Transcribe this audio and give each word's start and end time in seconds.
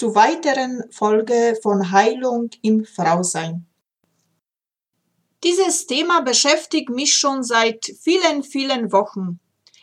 zu 0.00 0.14
weiteren 0.14 0.90
Folge 0.90 1.58
von 1.62 1.90
Heilung 1.90 2.48
im 2.62 2.86
Frausein. 2.86 3.66
Dieses 5.44 5.86
Thema 5.86 6.22
beschäftigt 6.22 6.88
mich 6.88 7.12
schon 7.12 7.44
seit 7.44 7.84
vielen, 8.00 8.42
vielen 8.42 8.92
Wochen. 8.92 9.40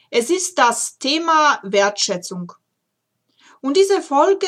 Es 0.10 0.32
ist 0.32 0.58
das 0.58 0.98
Thema 0.98 1.60
Wertschätzung. 1.62 2.54
Und 3.62 3.78
diese 3.78 4.02
Folge 4.02 4.48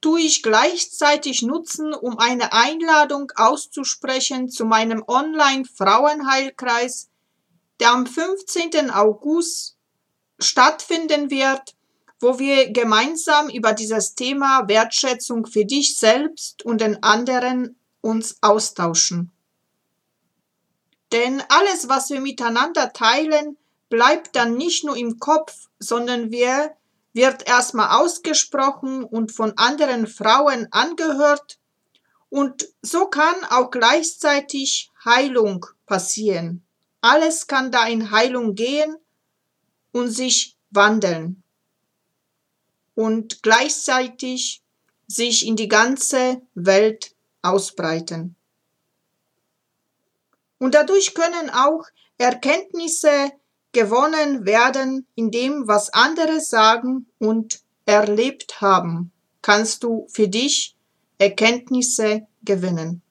tue 0.00 0.20
ich 0.20 0.44
gleichzeitig 0.44 1.42
nutzen, 1.42 1.92
um 1.92 2.16
eine 2.18 2.52
Einladung 2.52 3.32
auszusprechen 3.34 4.48
zu 4.48 4.64
meinem 4.64 5.02
Online-Frauenheilkreis, 5.08 7.08
der 7.80 7.90
am 7.90 8.06
15. 8.06 8.92
August 8.92 9.76
stattfinden 10.38 11.30
wird, 11.30 11.74
wo 12.20 12.38
wir 12.38 12.72
gemeinsam 12.72 13.48
über 13.48 13.72
dieses 13.72 14.14
Thema 14.14 14.68
Wertschätzung 14.68 15.46
für 15.46 15.64
dich 15.64 15.96
selbst 15.96 16.64
und 16.64 16.80
den 16.80 17.02
anderen 17.02 17.76
uns 18.00 18.38
austauschen. 18.40 19.30
Denn 21.12 21.42
alles, 21.48 21.88
was 21.88 22.10
wir 22.10 22.20
miteinander 22.20 22.92
teilen, 22.92 23.56
bleibt 23.88 24.36
dann 24.36 24.56
nicht 24.56 24.84
nur 24.84 24.96
im 24.96 25.18
Kopf, 25.18 25.68
sondern 25.78 26.30
wir 26.30 26.74
wird 27.14 27.48
erstmal 27.48 28.00
ausgesprochen 28.00 29.04
und 29.04 29.32
von 29.32 29.56
anderen 29.56 30.06
Frauen 30.06 30.68
angehört 30.70 31.58
und 32.28 32.68
so 32.82 33.06
kann 33.06 33.36
auch 33.50 33.70
gleichzeitig 33.70 34.90
Heilung 35.04 35.64
passieren. 35.86 36.66
Alles 37.00 37.46
kann 37.46 37.72
da 37.72 37.86
in 37.86 38.10
Heilung 38.10 38.54
gehen 38.54 38.96
und 39.92 40.10
sich 40.10 40.56
wandeln 40.70 41.42
und 42.98 43.44
gleichzeitig 43.44 44.60
sich 45.06 45.46
in 45.46 45.54
die 45.54 45.68
ganze 45.68 46.42
Welt 46.54 47.14
ausbreiten. 47.42 48.34
Und 50.58 50.74
dadurch 50.74 51.14
können 51.14 51.48
auch 51.48 51.84
Erkenntnisse 52.18 53.30
gewonnen 53.70 54.46
werden 54.46 55.06
in 55.14 55.30
dem, 55.30 55.68
was 55.68 55.90
andere 55.90 56.40
sagen 56.40 57.06
und 57.20 57.60
erlebt 57.86 58.60
haben, 58.60 59.12
kannst 59.42 59.84
du 59.84 60.08
für 60.08 60.26
dich 60.26 60.74
Erkenntnisse 61.18 62.26
gewinnen. 62.42 63.02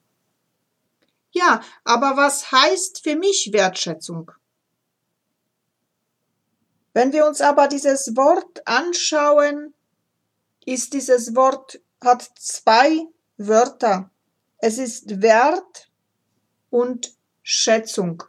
Ja, 1.30 1.62
aber 1.84 2.18
was 2.18 2.52
heißt 2.52 3.02
für 3.02 3.16
mich 3.16 3.54
Wertschätzung? 3.54 4.32
Wenn 6.92 7.14
wir 7.14 7.26
uns 7.26 7.40
aber 7.40 7.68
dieses 7.68 8.14
Wort 8.16 8.66
anschauen, 8.66 9.72
ist 10.72 10.92
dieses 10.92 11.34
Wort, 11.34 11.80
hat 12.02 12.30
zwei 12.38 13.06
Wörter. 13.36 14.10
Es 14.58 14.78
ist 14.78 15.22
Wert 15.22 15.90
und 16.70 17.14
Schätzung 17.42 18.22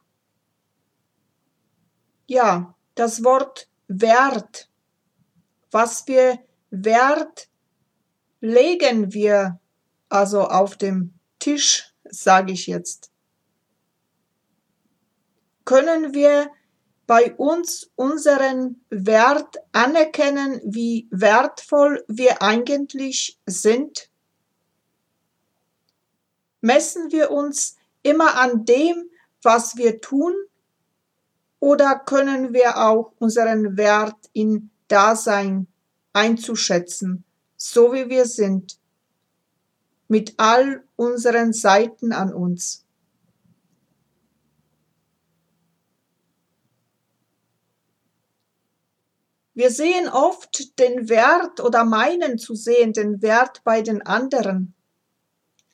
ja, 2.30 2.76
das 2.96 3.24
Wort 3.24 3.68
Wert. 3.88 4.70
Was 5.72 6.02
für 6.02 6.40
Wert 6.70 7.50
legen 8.40 9.14
wir 9.14 9.60
also 10.10 10.44
auf 10.44 10.78
dem 10.78 11.14
Tisch, 11.40 11.94
sage 12.04 12.54
ich 12.54 12.68
jetzt. 12.68 13.12
Können 15.66 16.14
wir 16.14 16.52
bei 17.10 17.34
uns 17.38 17.90
unseren 17.96 18.86
Wert 18.92 19.58
anerkennen, 19.72 20.62
wie 20.64 21.08
wertvoll 21.10 22.06
wir 22.08 22.44
eigentlich 22.44 23.40
sind? 23.48 24.12
Messen 26.62 27.12
wir 27.12 27.32
uns 27.32 27.78
immer 28.04 28.36
an 28.36 28.64
dem, 28.64 29.10
was 29.42 29.76
wir 29.76 30.02
tun 30.02 30.36
oder 31.60 31.98
können 31.98 32.54
wir 32.54 32.78
auch 32.78 33.12
unseren 33.18 33.76
Wert 33.76 34.30
in 34.34 34.70
Dasein 34.88 35.66
einzuschätzen, 36.14 37.24
so 37.58 37.92
wie 37.92 38.08
wir 38.10 38.26
sind, 38.26 38.78
mit 40.08 40.36
all 40.38 40.84
unseren 40.96 41.54
Seiten 41.54 42.14
an 42.14 42.32
uns? 42.32 42.86
Wir 49.60 49.72
sehen 49.72 50.08
oft 50.08 50.80
den 50.80 51.10
Wert 51.10 51.60
oder 51.60 51.84
meinen 51.84 52.38
zu 52.38 52.56
sehen 52.56 52.94
den 52.94 53.22
Wert 53.22 53.62
bei 53.66 53.82
den 53.82 54.02
anderen. 54.02 54.74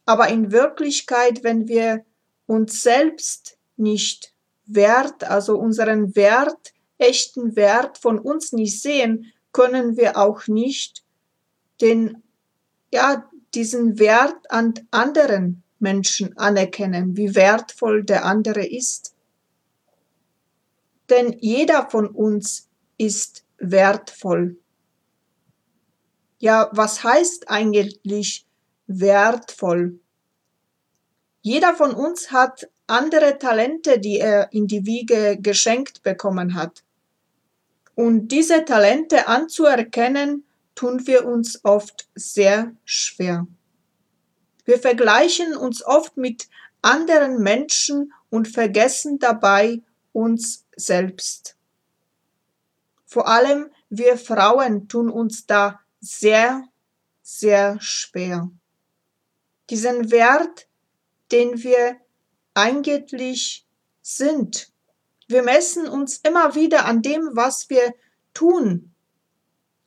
Aber 0.07 0.27
in 0.29 0.51
Wirklichkeit, 0.51 1.43
wenn 1.43 1.67
wir 1.67 2.03
uns 2.47 2.81
selbst 2.81 3.59
nicht 3.77 4.33
Wert, 4.65 5.23
also 5.25 5.59
unseren 5.59 6.15
Wert, 6.15 6.73
echten 6.97 7.55
Wert 7.55 7.99
von 7.99 8.17
uns 8.17 8.53
nicht 8.53 8.81
sehen, 8.81 9.31
können 9.51 9.97
wir 9.97 10.17
auch 10.17 10.47
nicht 10.47 11.03
den, 11.79 12.23
ja, 12.91 13.29
diesen 13.53 13.99
Wert 13.99 14.49
an 14.49 14.73
anderen 14.89 15.61
Menschen 15.77 16.35
anerkennen, 16.39 17.17
wie 17.17 17.35
wertvoll 17.35 18.03
der 18.03 18.25
andere 18.25 18.65
ist. 18.65 19.13
Denn 21.07 21.37
jeder 21.39 21.87
von 21.91 22.07
uns 22.07 22.67
ist 22.97 23.44
wertvoll. 23.71 24.57
Ja, 26.39 26.69
was 26.73 27.03
heißt 27.03 27.49
eigentlich 27.49 28.45
wertvoll? 28.87 29.99
Jeder 31.41 31.75
von 31.75 31.93
uns 31.93 32.31
hat 32.31 32.69
andere 32.87 33.37
Talente, 33.37 33.99
die 33.99 34.19
er 34.19 34.51
in 34.51 34.67
die 34.67 34.85
Wiege 34.85 35.37
geschenkt 35.39 36.03
bekommen 36.03 36.55
hat. 36.55 36.83
Und 37.95 38.27
diese 38.27 38.65
Talente 38.65 39.27
anzuerkennen, 39.27 40.43
tun 40.75 41.07
wir 41.07 41.25
uns 41.25 41.63
oft 41.63 42.09
sehr 42.15 42.73
schwer. 42.83 43.47
Wir 44.65 44.79
vergleichen 44.79 45.55
uns 45.55 45.85
oft 45.85 46.17
mit 46.17 46.49
anderen 46.81 47.41
Menschen 47.41 48.13
und 48.29 48.47
vergessen 48.47 49.19
dabei 49.19 49.81
uns 50.11 50.65
selbst. 50.75 51.54
Vor 53.15 53.29
allem 53.29 53.71
wir 53.89 54.17
Frauen 54.17 54.89
tun 54.89 55.09
uns 55.09 55.45
da 55.45 55.79
sehr, 56.01 56.67
sehr 57.21 57.79
schwer. 57.79 58.51
Diesen 59.69 60.11
Wert, 60.11 60.67
den 61.31 61.63
wir 61.63 61.95
eigentlich 62.53 63.65
sind. 64.01 64.69
Wir 65.29 65.43
messen 65.43 65.87
uns 65.87 66.17
immer 66.17 66.55
wieder 66.55 66.83
an 66.83 67.01
dem, 67.01 67.29
was 67.35 67.69
wir 67.69 67.93
tun, 68.33 68.93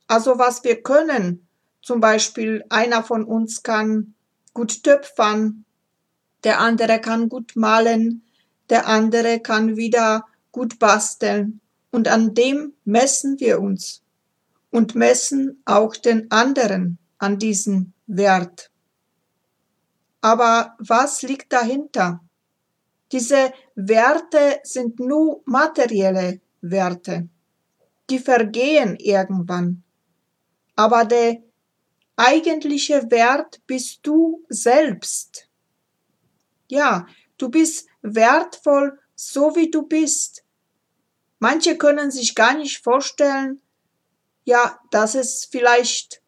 also 0.07 0.39
was 0.39 0.63
wir 0.63 0.81
können. 0.81 1.47
Zum 1.83 1.99
Beispiel 1.99 2.65
einer 2.69 3.03
von 3.03 3.23
uns 3.23 3.61
kann 3.61 4.15
gut 4.55 4.81
töpfern, 4.83 5.65
der 6.43 6.59
andere 6.59 6.99
kann 6.99 7.29
gut 7.29 7.55
malen, 7.55 8.23
der 8.71 8.87
andere 8.87 9.39
kann 9.39 9.77
wieder 9.77 10.25
gut 10.51 10.79
basteln. 10.79 11.61
Und 11.91 12.07
an 12.07 12.33
dem 12.33 12.73
messen 12.85 13.39
wir 13.39 13.59
uns. 13.61 14.03
und 14.71 14.95
messen 14.95 15.61
auch 15.65 15.95
den 15.95 16.29
anderen 16.31 16.97
an 17.17 17.39
diesem 17.39 17.93
Wert. 18.07 18.71
Aber 20.21 20.75
was 20.79 21.21
liegt 21.21 21.53
dahinter? 21.53 22.21
Diese 23.11 23.51
Werte 23.75 24.59
sind 24.63 24.99
nur 24.99 25.41
materielle 25.45 26.39
Werte. 26.61 27.27
Die 28.09 28.19
vergehen 28.19 28.95
irgendwann. 28.97 29.83
Aber 30.75 31.05
der 31.05 31.41
eigentliche 32.15 33.09
Wert 33.09 33.61
bist 33.65 33.99
du 34.03 34.43
selbst. 34.49 35.47
Ja, 36.67 37.07
du 37.37 37.49
bist 37.49 37.87
wertvoll, 38.01 38.99
so 39.15 39.55
wie 39.55 39.71
du 39.71 39.83
bist. 39.83 40.43
Manche 41.39 41.77
können 41.77 42.11
sich 42.11 42.35
gar 42.35 42.55
nicht 42.55 42.83
vorstellen, 42.83 43.61
ja, 44.43 44.79
dass 44.91 45.15
es 45.15 45.45
vielleicht 45.45 46.21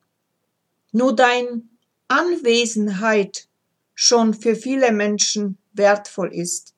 nur 0.91 1.15
dein 1.15 1.69
Anwesenheit 2.07 3.47
schon 3.93 4.33
für 4.33 4.55
viele 4.55 4.91
Menschen 4.91 5.57
wertvoll 5.73 6.33
ist. 6.33 6.73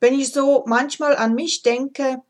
Wenn 0.00 0.18
ich 0.18 0.32
so 0.32 0.64
manchmal 0.66 1.16
an 1.16 1.34
mich 1.34 1.62
denke, 1.62 2.22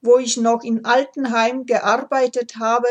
wo 0.00 0.18
ich 0.18 0.36
noch 0.36 0.62
in 0.62 0.84
Altenheim 0.84 1.66
gearbeitet 1.66 2.56
habe, 2.56 2.88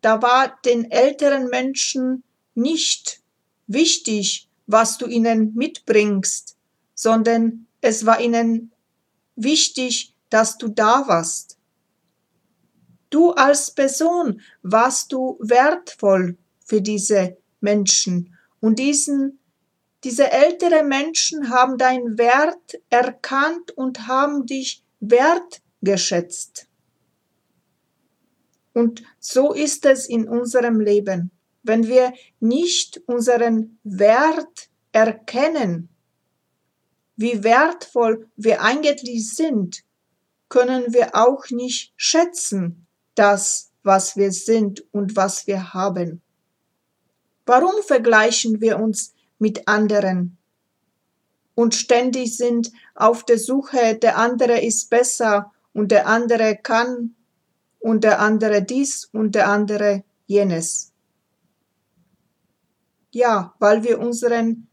da 0.00 0.22
war 0.22 0.58
den 0.64 0.90
älteren 0.90 1.48
Menschen 1.48 2.24
nicht 2.54 3.20
wichtig, 3.66 4.48
was 4.66 4.98
du 4.98 5.06
ihnen 5.06 5.54
mitbringst, 5.54 6.56
sondern 6.94 7.66
es 7.80 8.06
war 8.06 8.20
ihnen 8.20 8.72
wichtig, 9.42 10.14
dass 10.30 10.58
du 10.58 10.68
da 10.68 11.06
warst. 11.08 11.56
Du 13.10 13.32
als 13.32 13.70
Person 13.70 14.40
warst 14.62 15.12
du 15.12 15.38
wertvoll 15.40 16.36
für 16.64 16.82
diese 16.82 17.38
Menschen 17.60 18.36
und 18.60 18.78
diesen 18.78 19.38
diese 20.04 20.30
ältere 20.30 20.84
Menschen 20.84 21.50
haben 21.50 21.76
deinen 21.76 22.18
Wert 22.18 22.80
erkannt 22.88 23.72
und 23.72 24.06
haben 24.06 24.46
dich 24.46 24.84
wertgeschätzt. 25.00 26.68
Und 28.72 29.02
so 29.18 29.52
ist 29.52 29.84
es 29.86 30.08
in 30.08 30.28
unserem 30.28 30.78
Leben. 30.78 31.32
Wenn 31.64 31.88
wir 31.88 32.12
nicht 32.38 33.02
unseren 33.06 33.80
Wert 33.82 34.68
erkennen, 34.92 35.88
wie 37.18 37.42
wertvoll 37.42 38.28
wir 38.36 38.62
eigentlich 38.62 39.34
sind, 39.34 39.82
können 40.48 40.94
wir 40.94 41.16
auch 41.16 41.50
nicht 41.50 41.92
schätzen, 41.96 42.86
das, 43.16 43.72
was 43.82 44.16
wir 44.16 44.30
sind 44.30 44.84
und 44.92 45.16
was 45.16 45.48
wir 45.48 45.74
haben. 45.74 46.22
Warum 47.44 47.82
vergleichen 47.82 48.60
wir 48.60 48.78
uns 48.78 49.14
mit 49.40 49.66
anderen 49.66 50.38
und 51.56 51.74
ständig 51.74 52.36
sind 52.36 52.70
auf 52.94 53.24
der 53.24 53.38
Suche, 53.38 53.96
der 53.96 54.16
andere 54.16 54.60
ist 54.60 54.88
besser 54.88 55.52
und 55.72 55.90
der 55.90 56.06
andere 56.06 56.56
kann 56.56 57.16
und 57.80 58.04
der 58.04 58.20
andere 58.20 58.62
dies 58.62 59.06
und 59.06 59.34
der 59.34 59.48
andere 59.48 60.04
jenes. 60.26 60.92
Ja, 63.10 63.54
weil 63.58 63.82
wir 63.82 63.98
unseren 63.98 64.68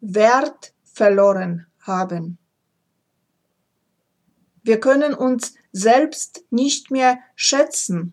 Wert 0.00 0.72
verloren 0.82 1.66
haben. 1.80 2.38
Wir 4.62 4.78
können 4.80 5.14
uns 5.14 5.54
selbst 5.72 6.44
nicht 6.50 6.90
mehr 6.90 7.18
schätzen. 7.34 8.12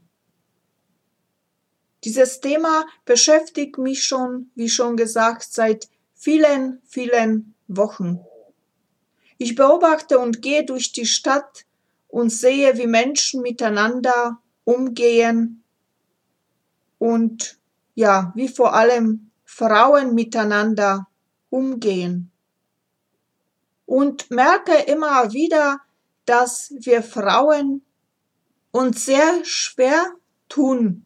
Dieses 2.03 2.39
Thema 2.39 2.85
beschäftigt 3.05 3.77
mich 3.77 4.03
schon, 4.03 4.51
wie 4.55 4.69
schon 4.69 4.95
gesagt, 4.95 5.47
seit 5.51 5.89
vielen, 6.13 6.81
vielen 6.85 7.55
Wochen. 7.67 8.19
Ich 9.37 9.55
beobachte 9.55 10.19
und 10.19 10.41
gehe 10.41 10.65
durch 10.65 10.91
die 10.93 11.05
Stadt 11.05 11.65
und 12.07 12.29
sehe, 12.29 12.77
wie 12.77 12.87
Menschen 12.87 13.41
miteinander 13.41 14.41
umgehen 14.63 15.63
und 16.97 17.59
ja, 17.93 18.31
wie 18.35 18.47
vor 18.47 18.73
allem 18.73 19.31
Frauen 19.43 20.15
miteinander 20.15 21.07
umgehen. 21.49 22.31
Und 23.87 24.29
merke 24.29 24.75
immer 24.83 25.33
wieder, 25.33 25.79
dass 26.25 26.71
wir 26.77 27.01
Frauen 27.01 27.81
uns 28.71 29.05
sehr 29.05 29.43
schwer 29.43 30.13
tun, 30.49 31.05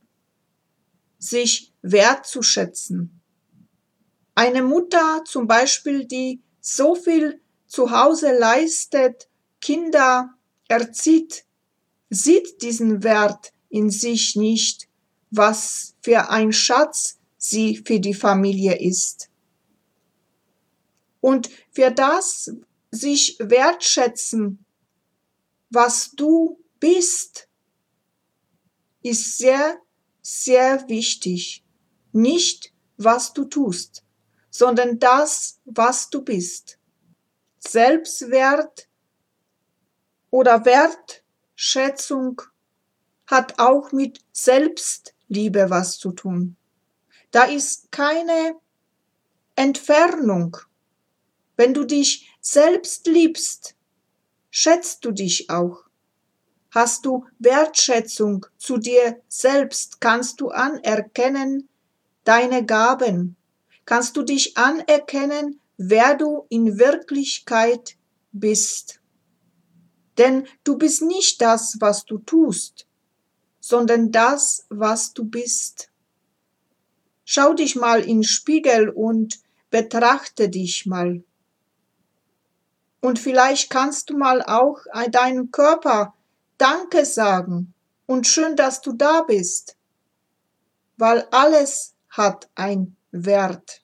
sich 1.17 1.73
wertzuschätzen. 1.83 3.21
Eine 4.35 4.63
Mutter 4.63 5.23
zum 5.25 5.47
Beispiel, 5.47 6.05
die 6.05 6.41
so 6.59 6.95
viel 6.95 7.39
zu 7.67 7.91
Hause 7.91 8.37
leistet, 8.37 9.29
Kinder 9.61 10.33
erzieht, 10.67 11.45
sieht 12.09 12.61
diesen 12.61 13.03
Wert 13.03 13.53
in 13.69 13.89
sich 13.89 14.35
nicht, 14.35 14.89
was 15.29 15.95
für 16.01 16.29
ein 16.29 16.51
Schatz 16.51 17.19
sie 17.37 17.77
für 17.77 17.99
die 17.99 18.13
Familie 18.13 18.79
ist. 18.79 19.29
Und 21.21 21.49
für 21.71 21.91
das 21.91 22.51
sich 22.91 23.37
wertschätzen, 23.39 24.65
was 25.69 26.11
du 26.11 26.59
bist, 26.79 27.47
ist 29.01 29.37
sehr, 29.37 29.79
sehr 30.21 30.87
wichtig. 30.89 31.63
Nicht, 32.11 32.73
was 32.97 33.33
du 33.33 33.45
tust 33.45 34.03
sondern 34.51 34.99
das, 34.99 35.59
was 35.65 36.09
du 36.09 36.21
bist. 36.21 36.77
Selbstwert 37.57 38.87
oder 40.29 40.65
Wertschätzung 40.65 42.41
hat 43.25 43.57
auch 43.59 43.91
mit 43.93 44.19
Selbstliebe 44.33 45.69
was 45.69 45.97
zu 45.97 46.11
tun. 46.11 46.57
Da 47.31 47.45
ist 47.45 47.91
keine 47.91 48.55
Entfernung. 49.55 50.57
Wenn 51.57 51.73
du 51.73 51.85
dich 51.85 52.29
selbst 52.39 53.07
liebst, 53.07 53.75
schätzt 54.49 55.05
du 55.05 55.11
dich 55.11 55.49
auch. 55.49 55.83
Hast 56.71 57.05
du 57.05 57.25
Wertschätzung 57.39 58.45
zu 58.57 58.77
dir 58.77 59.21
selbst, 59.27 59.99
kannst 59.99 60.39
du 60.39 60.49
anerkennen 60.49 61.67
deine 62.23 62.65
Gaben, 62.65 63.35
kannst 63.85 64.15
du 64.15 64.23
dich 64.23 64.57
anerkennen, 64.57 65.59
wer 65.77 66.15
du 66.15 66.45
in 66.49 66.77
Wirklichkeit 66.79 67.97
bist. 68.31 69.01
Denn 70.17 70.47
du 70.63 70.77
bist 70.77 71.01
nicht 71.01 71.41
das, 71.41 71.77
was 71.79 72.05
du 72.05 72.19
tust, 72.19 72.85
sondern 73.59 74.11
das, 74.11 74.65
was 74.69 75.13
du 75.13 75.25
bist. 75.25 75.89
Schau 77.25 77.53
dich 77.53 77.75
mal 77.75 78.01
in 78.01 78.23
Spiegel 78.23 78.89
und 78.89 79.39
betrachte 79.69 80.49
dich 80.49 80.85
mal. 80.85 81.23
Und 83.01 83.19
vielleicht 83.19 83.69
kannst 83.69 84.09
du 84.09 84.17
mal 84.17 84.41
auch 84.43 84.79
deinem 85.09 85.51
Körper 85.51 86.13
Danke 86.57 87.05
sagen 87.05 87.73
und 88.05 88.27
schön, 88.27 88.55
dass 88.55 88.81
du 88.81 88.93
da 88.93 89.23
bist, 89.23 89.75
weil 90.97 91.27
alles 91.31 91.95
hat 92.09 92.49
ein 92.53 92.95
Wert. 93.11 93.81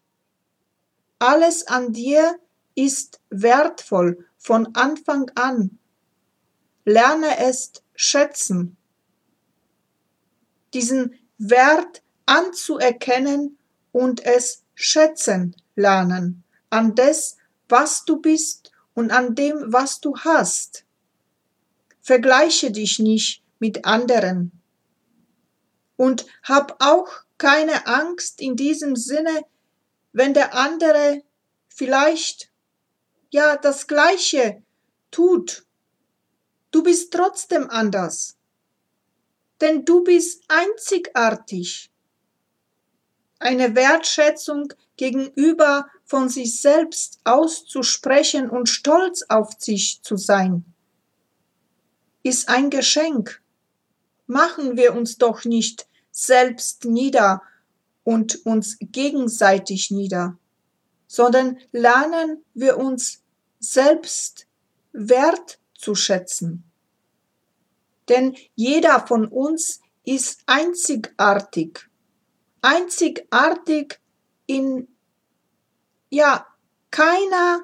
Alles 1.17 1.65
an 1.65 1.91
dir 1.91 2.39
ist 2.75 3.19
wertvoll 3.31 4.27
von 4.37 4.75
Anfang 4.75 5.31
an. 5.33 5.79
Lerne 6.85 7.39
es 7.39 7.71
schätzen. 7.95 8.77
Diesen 10.75 11.15
Wert 11.39 12.03
anzuerkennen 12.27 13.57
und 13.91 14.23
es 14.23 14.63
schätzen 14.75 15.55
lernen 15.75 16.43
an 16.69 16.93
das, 16.93 17.37
was 17.67 18.05
du 18.05 18.21
bist 18.21 18.71
und 18.97 19.11
an 19.11 19.35
dem, 19.35 19.71
was 19.71 19.99
du 20.01 20.17
hast. 20.17 20.83
Vergleiche 22.01 22.71
dich 22.71 22.97
nicht 22.97 23.43
mit 23.59 23.85
anderen. 23.85 24.51
Und 25.97 26.25
hab 26.41 26.83
auch 26.83 27.07
keine 27.37 27.85
Angst 27.85 28.41
in 28.41 28.55
diesem 28.55 28.95
Sinne, 28.95 29.45
wenn 30.13 30.33
der 30.33 30.55
andere 30.55 31.21
vielleicht 31.67 32.49
ja 33.29 33.55
das 33.55 33.85
Gleiche 33.85 34.63
tut. 35.11 35.67
Du 36.71 36.81
bist 36.81 37.13
trotzdem 37.13 37.69
anders, 37.69 38.35
denn 39.61 39.85
du 39.85 40.03
bist 40.03 40.43
einzigartig. 40.47 41.91
Eine 43.37 43.75
Wertschätzung 43.75 44.73
gegenüber 44.97 45.87
von 46.03 46.29
sich 46.29 46.59
selbst 46.61 47.19
auszusprechen 47.23 48.49
und 48.49 48.67
stolz 48.67 49.23
auf 49.29 49.51
sich 49.57 50.01
zu 50.01 50.17
sein, 50.17 50.65
ist 52.23 52.49
ein 52.49 52.69
Geschenk. 52.69 53.41
machen 54.29 54.75
wir 54.75 54.93
uns 54.93 55.17
doch 55.17 55.45
nicht 55.45 55.87
selbst 56.11 56.83
nieder 56.83 57.41
und 58.03 58.45
uns 58.45 58.77
gegenseitig 58.81 59.89
nieder, 59.89 60.37
sondern 61.07 61.59
lernen 61.71 62.43
wir 62.53 62.77
uns 62.77 63.21
selbst 63.59 64.47
wertzuschätzen. 64.91 66.63
Denn 68.09 68.35
jeder 68.55 69.05
von 69.07 69.27
uns 69.27 69.79
ist 70.03 70.41
einzigartig, 70.45 71.89
einzigartig 72.61 73.99
in, 74.47 74.87
ja, 76.09 76.47
keiner 76.89 77.61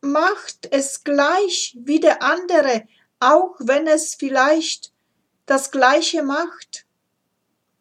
macht 0.00 0.68
es 0.70 1.02
gleich 1.02 1.76
wie 1.80 2.00
der 2.00 2.22
andere, 2.22 2.86
auch 3.18 3.56
wenn 3.58 3.86
es 3.86 4.14
vielleicht 4.14 4.92
das 5.46 5.70
gleiche 5.70 6.22
macht. 6.22 6.86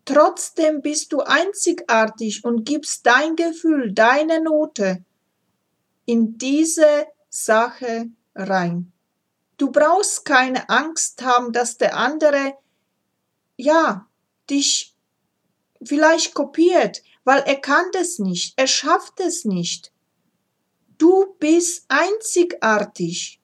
Trotzdem 0.05 0.81
bist 0.81 1.13
du 1.13 1.21
einzigartig 1.21 2.43
und 2.43 2.65
gibst 2.65 3.05
dein 3.05 3.35
Gefühl, 3.35 3.93
deine 3.93 4.41
Note 4.41 5.03
in 6.05 6.37
diese 6.39 7.05
Sache 7.29 8.09
rein. 8.33 8.91
Du 9.57 9.71
brauchst 9.71 10.25
keine 10.25 10.67
Angst 10.69 11.21
haben, 11.21 11.51
dass 11.51 11.77
der 11.77 11.95
andere, 11.95 12.55
ja, 13.57 14.07
dich 14.49 14.95
vielleicht 15.83 16.33
kopiert, 16.33 17.03
weil 17.23 17.43
er 17.43 17.61
kann 17.61 17.85
das 17.91 18.17
nicht, 18.19 18.53
er 18.57 18.67
schafft 18.67 19.19
es 19.19 19.45
nicht. 19.45 19.91
Du 20.97 21.35
bist 21.39 21.85
einzigartig. 21.87 23.39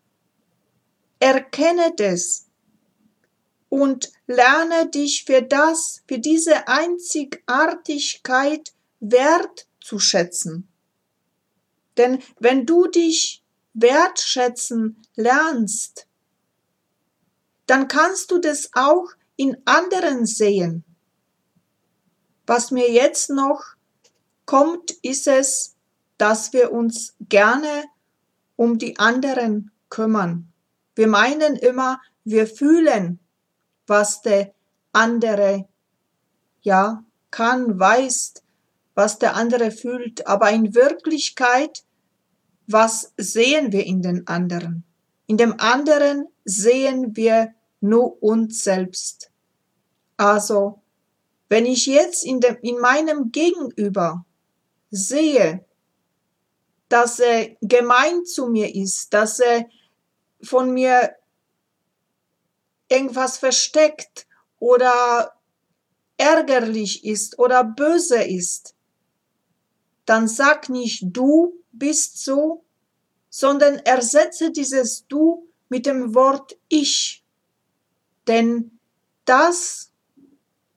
Erkenne 1.20 1.94
das 1.96 2.48
und 3.70 4.12
lerne 4.28 4.90
dich 4.90 5.24
für 5.26 5.42
das, 5.42 6.04
für 6.08 6.20
diese 6.20 6.68
Einzigartigkeit 6.68 8.74
wertzuschätzen. 9.00 10.68
Denn 11.98 12.22
wenn 12.40 12.66
du 12.66 12.88
dich 12.88 13.44
wertschätzen 13.74 15.02
lernst, 15.16 16.08
dann 17.68 17.90
kannst 17.90 18.32
du 18.32 18.38
das 18.38 18.70
auch 18.74 19.12
in 19.36 19.58
anderen 19.66 20.26
sehen. 20.26 20.85
Was 22.46 22.72
mir 22.72 22.92
jetzt 22.92 23.30
noch 23.30 23.76
kommt, 24.46 24.92
ist 25.02 25.28
es, 25.28 25.76
dass 26.18 26.54
wir 26.54 26.72
uns 26.72 27.16
gerne 27.20 27.86
um 28.56 28.78
die 28.78 28.98
anderen 29.00 29.72
kümmern. 29.90 30.52
Wir 30.96 31.08
meinen 31.08 31.56
immer, 31.56 32.00
wir 32.24 32.48
fühlen, 32.48 33.20
was 33.88 34.22
der 34.22 34.54
andere 34.94 35.68
ja 36.62 37.04
kann, 37.32 37.80
weiß, 37.80 38.36
was 38.94 39.20
der 39.20 39.36
andere 39.36 39.72
fühlt, 39.72 40.26
aber 40.26 40.52
in 40.52 40.74
Wirklichkeit, 40.74 41.84
was 42.68 43.14
sehen 43.18 43.72
wir 43.72 43.86
in 43.86 44.02
den 44.02 44.26
anderen? 44.28 44.84
In 45.28 45.38
dem 45.38 45.60
anderen 45.60 46.28
sehen 46.46 47.16
wir 47.16 47.54
nur 47.82 48.22
uns 48.24 48.64
selbst. 48.64 49.32
Also, 50.18 50.82
wenn 51.50 51.66
ich 51.66 51.86
jetzt 51.86 52.26
in, 52.26 52.40
dem, 52.40 52.58
in 52.62 52.80
meinem 52.80 53.32
Gegenüber 53.32 54.26
sehe, 54.90 55.66
dass 56.90 57.20
er 57.20 57.56
gemein 57.62 58.26
zu 58.26 58.48
mir 58.48 58.74
ist, 58.74 59.14
dass 59.14 59.40
er 59.40 59.66
von 60.42 60.72
mir 60.72 61.16
irgendwas 62.88 63.38
versteckt 63.38 64.28
oder 64.60 65.34
ärgerlich 66.18 67.04
ist 67.06 67.40
oder 67.40 67.64
böse 67.64 68.24
ist, 68.24 68.76
dann 70.06 70.28
sag 70.28 70.70
nicht 70.70 71.04
du 71.06 71.54
bist 71.72 72.24
so, 72.24 72.64
sondern 73.30 73.80
ersetze 73.80 74.52
dieses 74.52 75.08
du 75.08 75.48
mit 75.68 75.86
dem 75.86 76.16
Wort 76.16 76.58
ich. 76.70 77.24
Denn 78.28 78.80
das, 79.26 79.92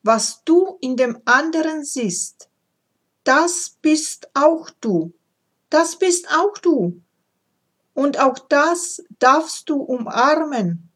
was 0.09 0.43
du 0.43 0.79
in 0.81 0.97
dem 0.97 1.21
anderen 1.27 1.85
siehst, 1.85 2.49
das 3.25 3.77
bist 3.83 4.31
auch 4.33 4.71
du. 4.81 5.13
Das 5.69 5.99
bist 5.99 6.31
auch 6.31 6.57
du. 6.57 7.03
Und 7.93 8.19
auch 8.19 8.39
das 8.39 9.05
darfst 9.19 9.69
du 9.69 9.75
umarmen. 9.83 10.91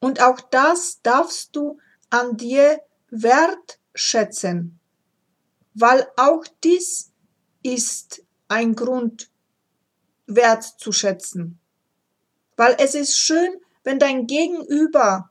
Und 0.00 0.20
auch 0.20 0.40
das 0.40 1.00
darfst 1.02 1.54
du 1.54 1.78
an 2.10 2.36
dir 2.36 2.82
wertschätzen. 3.10 4.80
Weil 5.74 6.04
auch 6.16 6.44
dies 6.64 7.12
ist 7.62 8.24
ein 8.48 8.74
Grund 8.74 9.30
wertzuschätzen. 10.26 11.60
Weil 12.56 12.74
es 12.80 12.96
ist 12.96 13.16
schön, 13.16 13.52
wenn 13.84 14.00
dein 14.00 14.26
Gegenüber 14.26 15.30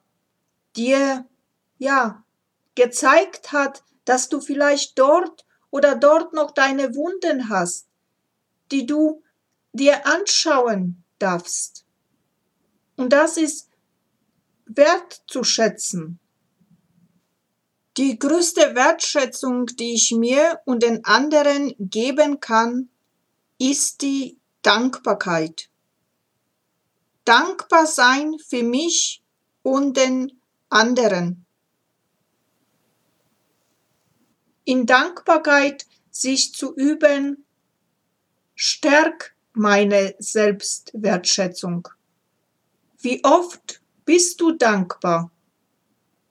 dir, 0.78 1.28
ja, 1.78 2.24
gezeigt 2.80 3.52
hat, 3.52 3.84
dass 4.06 4.30
du 4.30 4.42
vielleicht 4.42 4.98
dort 4.98 5.46
oder 5.70 5.96
dort 5.96 6.34
noch 6.34 6.52
deine 6.52 6.96
Wunden 6.96 7.50
hast 7.50 7.90
die 8.72 8.86
du 8.86 9.24
dir 9.74 10.06
anschauen 10.06 11.04
darfst. 11.20 11.86
Und 12.96 13.14
das 13.14 13.38
ist 13.38 13.70
wertzuschätzen. 14.66 16.20
Die 17.98 18.18
größte 18.18 18.76
Wertschätzung, 18.76 19.66
die 19.68 19.96
ich 19.96 20.12
mir 20.12 20.62
und 20.66 20.84
den 20.84 21.04
anderen 21.06 21.74
geben 21.80 22.40
kann, 22.40 22.90
ist 23.58 24.02
die 24.02 24.38
Dankbarkeit. 24.62 25.70
Dankbar 27.26 27.86
sein 27.86 28.38
für 28.48 28.64
mich 28.64 29.22
und 29.64 29.98
den 29.98 30.40
anderen. 30.70 31.46
In 34.70 34.86
Dankbarkeit 34.86 35.88
sich 36.12 36.54
zu 36.54 36.76
üben, 36.76 37.44
stärk 38.54 39.36
meine 39.54 40.14
Selbstwertschätzung. 40.20 41.88
Wie 43.00 43.24
oft 43.24 43.82
bist 44.06 44.40
du 44.40 44.52
dankbar 44.52 45.32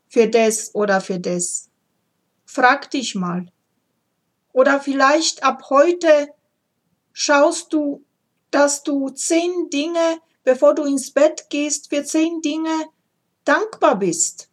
für 0.07 0.28
das 0.28 0.73
oder 0.73 1.00
für 1.00 1.18
das? 1.18 1.68
Frag 2.45 2.92
dich 2.92 3.16
mal. 3.16 3.50
Oder 4.52 4.78
vielleicht 4.78 5.42
ab 5.42 5.64
heute 5.71 6.28
schaust 7.12 7.73
du, 7.73 8.04
dass 8.52 8.85
du 8.85 9.09
zehn 9.09 9.68
Dinge, 9.68 10.21
bevor 10.45 10.76
du 10.76 10.85
ins 10.85 11.11
Bett 11.11 11.50
gehst, 11.50 11.88
für 11.88 12.04
zehn 12.04 12.40
Dinge 12.40 12.87
dankbar 13.45 13.99
bist. 13.99 14.49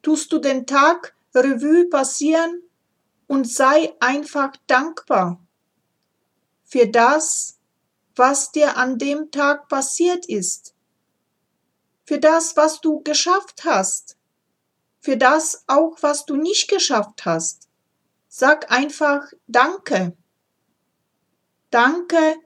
Tust 0.00 0.32
du 0.32 0.38
den 0.38 0.66
Tag 0.66 1.14
Revue 1.34 1.90
passieren 1.90 2.62
und 3.26 3.50
sei 3.50 3.94
einfach 4.00 4.52
dankbar 4.66 5.40
für 6.64 6.86
das, 6.86 7.58
was 8.14 8.50
dir 8.50 8.76
an 8.76 8.98
dem 8.98 9.30
Tag 9.30 9.68
passiert 9.68 10.26
ist, 10.26 10.74
für 12.04 12.18
das, 12.18 12.56
was 12.56 12.80
du 12.80 13.02
geschafft 13.02 13.64
hast, 13.64 14.16
für 15.00 15.16
das 15.16 15.64
auch, 15.66 15.96
was 16.00 16.24
du 16.24 16.36
nicht 16.36 16.68
geschafft 16.68 17.24
hast. 17.24 17.68
Sag 18.28 18.70
einfach 18.70 19.32
Danke. 19.46 20.16
Danke, 21.70 22.36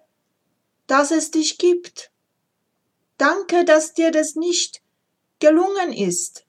dass 0.86 1.10
es 1.10 1.30
dich 1.30 1.58
gibt. 1.58 2.10
Danke, 3.16 3.64
dass 3.64 3.94
dir 3.94 4.10
das 4.10 4.34
nicht 4.34 4.82
gelungen 5.38 5.92
ist. 5.92 6.46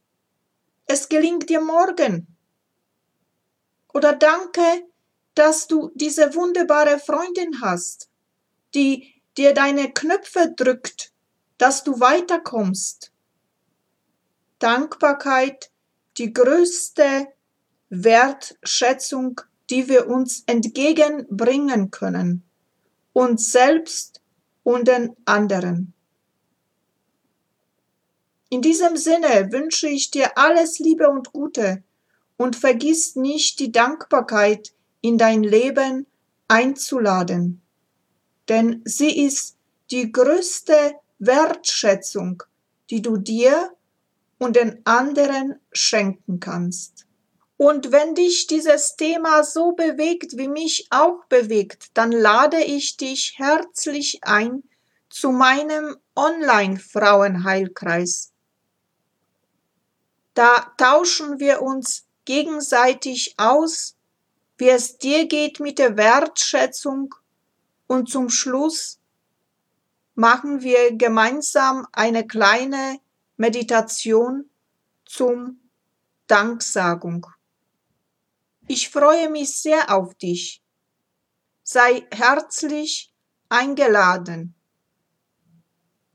Es 0.85 1.09
gelingt 1.09 1.49
dir 1.49 1.61
morgen. 1.61 2.30
Oder 3.93 4.13
danke, 4.13 4.61
dass 5.35 5.67
du 5.67 5.91
diese 5.95 6.35
wunderbare 6.35 6.99
Freundin 6.99 7.61
hast, 7.61 8.09
die 8.73 9.21
dir 9.37 9.53
deine 9.53 9.91
Knöpfe 9.91 10.53
drückt, 10.55 11.11
dass 11.57 11.83
du 11.83 11.99
weiterkommst. 11.99 13.11
Dankbarkeit, 14.59 15.71
die 16.17 16.33
größte 16.33 17.27
Wertschätzung, 17.89 19.41
die 19.69 19.87
wir 19.87 20.07
uns 20.07 20.43
entgegenbringen 20.45 21.91
können, 21.91 22.43
uns 23.13 23.51
selbst 23.51 24.21
und 24.63 24.87
den 24.87 25.15
anderen. 25.25 25.93
In 28.49 28.61
diesem 28.61 28.97
Sinne 28.97 29.51
wünsche 29.51 29.87
ich 29.87 30.11
dir 30.11 30.37
alles 30.37 30.79
Liebe 30.79 31.09
und 31.09 31.31
Gute 31.31 31.83
und 32.41 32.55
vergiss 32.55 33.15
nicht 33.15 33.59
die 33.59 33.71
Dankbarkeit, 33.71 34.73
in 35.01 35.19
dein 35.19 35.43
Leben 35.43 36.07
einzuladen. 36.47 37.61
Denn 38.49 38.81
sie 38.83 39.25
ist 39.25 39.57
die 39.91 40.11
größte 40.11 40.95
Wertschätzung, 41.19 42.41
die 42.89 43.03
du 43.03 43.17
dir 43.17 43.69
und 44.39 44.55
den 44.55 44.81
anderen 44.85 45.59
schenken 45.71 46.39
kannst. 46.39 47.05
Und 47.57 47.91
wenn 47.91 48.15
dich 48.15 48.47
dieses 48.47 48.95
Thema 48.95 49.43
so 49.43 49.73
bewegt, 49.73 50.35
wie 50.35 50.47
mich 50.47 50.87
auch 50.89 51.25
bewegt, 51.25 51.89
dann 51.93 52.11
lade 52.11 52.63
ich 52.63 52.97
dich 52.97 53.35
herzlich 53.37 54.23
ein 54.23 54.63
zu 55.11 55.31
meinem 55.31 55.95
Online-Frauenheilkreis. 56.15 58.31
Da 60.33 60.73
tauschen 60.77 61.39
wir 61.39 61.61
uns 61.61 62.07
gegenseitig 62.25 63.35
aus, 63.37 63.95
wie 64.57 64.69
es 64.69 64.97
dir 64.97 65.27
geht 65.27 65.59
mit 65.59 65.79
der 65.79 65.97
Wertschätzung 65.97 67.15
und 67.87 68.09
zum 68.09 68.29
Schluss 68.29 68.99
machen 70.15 70.61
wir 70.61 70.95
gemeinsam 70.95 71.87
eine 71.91 72.27
kleine 72.27 72.99
Meditation 73.37 74.49
zum 75.05 75.59
Danksagung. 76.27 77.27
Ich 78.67 78.89
freue 78.89 79.29
mich 79.29 79.57
sehr 79.57 79.93
auf 79.93 80.13
dich. 80.15 80.61
Sei 81.63 82.07
herzlich 82.11 83.13
eingeladen. 83.49 84.55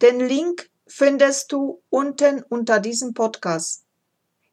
Den 0.01 0.21
Link 0.21 0.71
findest 0.87 1.53
du 1.53 1.83
unten 1.91 2.43
unter 2.45 2.79
diesem 2.79 3.13
Podcast. 3.13 3.85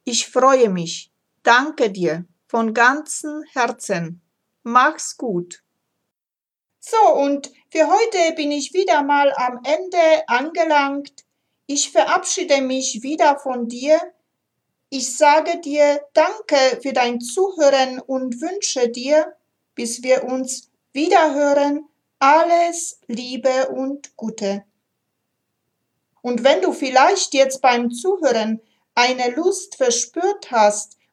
Ich 0.04 0.28
freue 0.28 0.68
mich. 0.68 1.13
Danke 1.44 1.90
dir 1.90 2.24
von 2.48 2.74
ganzem 2.74 3.44
Herzen. 3.52 4.20
Mach's 4.64 5.16
gut. 5.16 5.62
So, 6.80 7.14
und 7.14 7.52
für 7.70 7.86
heute 7.86 8.34
bin 8.34 8.50
ich 8.50 8.74
wieder 8.74 9.04
mal 9.04 9.32
am 9.36 9.60
Ende 9.62 10.26
angelangt. 10.26 11.24
Ich 11.66 11.92
verabschiede 11.92 12.60
mich 12.60 13.02
wieder 13.02 13.38
von 13.38 13.68
dir 13.68 14.00
ich 14.96 15.16
sage 15.16 15.58
dir 15.58 16.06
Danke 16.12 16.78
für 16.80 16.92
dein 16.92 17.20
Zuhören 17.20 17.98
und 17.98 18.40
wünsche 18.40 18.88
dir, 18.88 19.34
bis 19.74 20.04
wir 20.04 20.22
uns 20.22 20.70
wiederhören, 20.92 21.88
alles 22.20 23.00
Liebe 23.08 23.70
und 23.70 24.16
Gute. 24.16 24.62
Und 26.22 26.44
wenn 26.44 26.62
du 26.62 26.72
vielleicht 26.72 27.34
jetzt 27.34 27.60
beim 27.60 27.90
Zuhören 27.90 28.60
eine 28.94 29.30
Lust 29.30 29.74
verspürt 29.74 30.52
hast, 30.52 30.96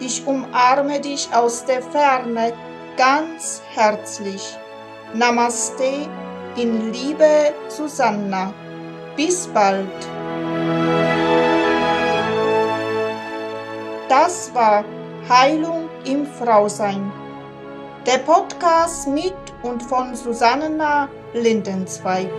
Ich 0.00 0.24
umarme 0.26 1.00
dich 1.00 1.28
aus 1.34 1.64
der 1.64 1.82
Ferne 1.82 2.52
ganz 2.96 3.60
herzlich. 3.74 4.56
Namaste 5.12 6.08
in 6.56 6.92
Liebe 6.92 7.52
Susanna. 7.66 8.54
Bis 9.16 9.48
bald. 9.48 9.90
Das 14.08 14.54
war 14.54 14.84
Heilung 15.28 15.88
im 16.04 16.26
Frausein. 16.26 17.10
Der 18.06 18.18
Podcast 18.18 19.08
mit 19.08 19.34
und 19.62 19.82
von 19.82 20.14
Susanna 20.14 21.08
Lindenzweig. 21.34 22.30